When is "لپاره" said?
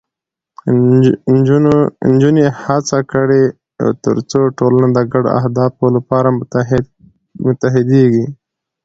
5.97-6.29